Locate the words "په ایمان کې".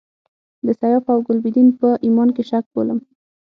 1.79-2.43